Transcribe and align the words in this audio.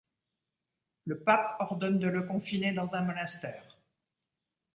Le 1.05 1.19
pape 1.19 1.57
ordonne 1.59 1.99
de 1.99 2.07
le 2.07 2.23
confiner 2.23 2.73
dans 2.73 2.95
un 2.95 3.03
monastère. 3.03 3.77